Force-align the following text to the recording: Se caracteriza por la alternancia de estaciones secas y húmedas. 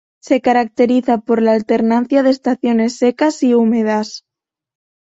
Se 0.19 0.41
caracteriza 0.41 1.19
por 1.19 1.43
la 1.43 1.53
alternancia 1.53 2.23
de 2.23 2.31
estaciones 2.31 2.97
secas 2.97 3.43
y 3.43 3.53
húmedas. 3.53 4.25